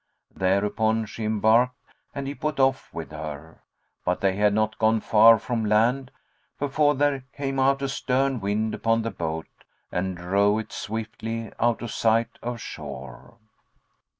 Thereupon 0.33 1.05
she 1.05 1.25
embarked 1.25 1.75
and 2.15 2.25
he 2.25 2.33
put 2.33 2.59
off 2.59 2.91
with 2.91 3.11
her; 3.11 3.61
but 4.03 4.19
they 4.19 4.35
had 4.35 4.51
not 4.51 4.79
gone 4.79 4.99
far 4.99 5.37
from 5.37 5.63
land, 5.63 6.09
before 6.57 6.95
there 6.95 7.25
came 7.37 7.59
out 7.59 7.83
a 7.83 7.87
stern 7.87 8.39
wind 8.39 8.73
upon 8.73 9.03
the 9.03 9.11
boat 9.11 9.45
and 9.91 10.17
drove 10.17 10.57
it 10.57 10.71
swiftly 10.71 11.51
out 11.59 11.83
of 11.83 11.91
sight 11.91 12.39
of 12.41 12.59
shore. 12.59 13.37